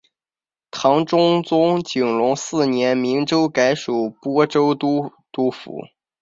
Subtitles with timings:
[0.71, 5.77] 唐中宗景龙四年明州改属播州都督府。